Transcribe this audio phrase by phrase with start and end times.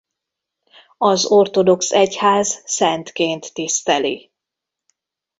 [0.97, 4.31] Az ortodox egyház szentként tiszteli.